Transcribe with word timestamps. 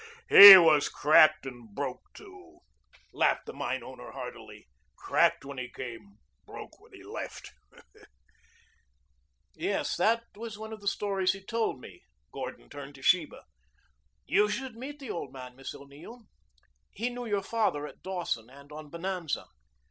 "He 0.27 0.57
was 0.57 0.89
cracked 0.89 1.45
and 1.45 1.75
broke 1.75 2.01
too," 2.15 2.61
laughed 3.13 3.45
the 3.45 3.53
mine 3.53 3.83
owner 3.83 4.09
hardily. 4.13 4.65
"Cracked 4.95 5.45
when 5.45 5.59
he 5.59 5.69
came, 5.69 6.17
broke 6.43 6.81
when 6.81 6.91
he 6.91 7.03
left." 7.03 7.51
"Yes, 9.53 9.95
that 9.97 10.23
was 10.33 10.57
one 10.57 10.73
of 10.73 10.81
the 10.81 10.87
stories 10.87 11.33
he 11.33 11.43
told 11.43 11.79
me." 11.79 12.01
Gordon 12.31 12.67
turned 12.67 12.95
to 12.95 13.03
Sheba. 13.03 13.43
"You 14.25 14.49
should 14.49 14.75
meet 14.75 14.97
the 14.97 15.11
old 15.11 15.31
man, 15.31 15.55
Miss 15.55 15.75
O'Neill. 15.75 16.23
He 16.89 17.11
knew 17.11 17.27
your 17.27 17.43
father 17.43 17.85
at 17.85 18.01
Dawson 18.01 18.49
and 18.49 18.71
on 18.71 18.89
Bonanza." 18.89 19.45